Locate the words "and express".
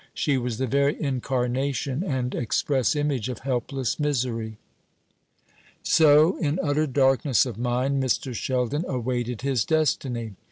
2.03-2.95